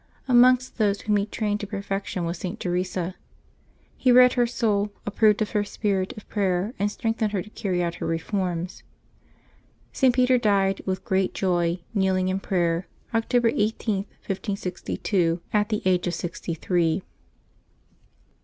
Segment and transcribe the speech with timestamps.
[0.27, 2.59] Amongst those whom he trained to perfection was St.
[2.59, 3.13] Teresa.
[3.95, 7.83] He read her soul, approved of her spirit of prayer, and strengthened her to carry
[7.83, 8.81] out her reforms.
[9.91, 10.11] St.
[10.15, 16.07] Peter died, with great joy, kneeling in prayer, Oc tober 18, 1562, at the age
[16.07, 17.03] of sixty three.